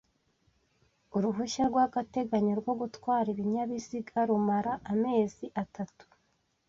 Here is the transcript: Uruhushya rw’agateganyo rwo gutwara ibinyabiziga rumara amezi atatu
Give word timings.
Uruhushya 1.15 1.63
rw’agateganyo 1.69 2.53
rwo 2.61 2.73
gutwara 2.81 3.27
ibinyabiziga 3.33 4.17
rumara 4.29 4.73
amezi 4.93 5.45
atatu 5.63 6.05